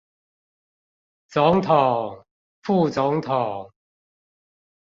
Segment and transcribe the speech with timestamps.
[1.27, 2.23] 總統、
[2.63, 3.69] 副總統